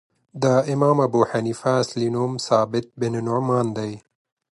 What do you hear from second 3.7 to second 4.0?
دی.